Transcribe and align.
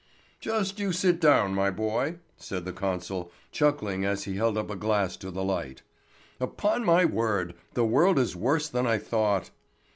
"Just 0.39 0.79
you 0.79 0.91
sit 0.91 1.21
down, 1.21 1.53
my 1.53 1.69
boy!" 1.69 2.15
said 2.35 2.65
the 2.65 2.73
consul, 2.73 3.31
chuckling 3.51 4.03
as 4.03 4.23
he 4.23 4.35
held 4.35 4.57
up 4.57 4.71
a 4.71 4.75
glass 4.75 5.15
to 5.17 5.29
the 5.29 5.43
light. 5.43 5.83
"Upon 6.39 6.83
my 6.83 7.05
word, 7.05 7.53
the 7.75 7.85
world 7.85 8.17
is 8.17 8.35
worse 8.35 8.67
than 8.67 8.87
I 8.87 8.97
thought." 8.97 9.51